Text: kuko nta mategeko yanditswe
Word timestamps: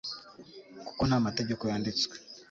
kuko 0.87 1.01
nta 1.07 1.17
mategeko 1.25 1.61
yanditswe 1.71 2.15